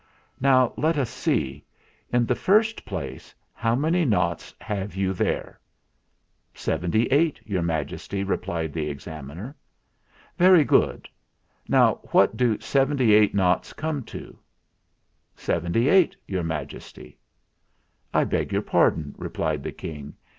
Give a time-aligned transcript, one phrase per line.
[0.39, 1.63] Now let us see.
[2.11, 5.59] In the first place, how many noughts have you there?"
[6.65, 9.55] "Seventy eight, Your Majesty," replied the Examiner.
[10.39, 11.07] "Very good.
[11.67, 14.39] Now, what do seventy eight noughts come to?"
[15.35, 17.19] "Seventy eight, Your Majesty."
[18.11, 20.15] "I beg your pardon," replied the King.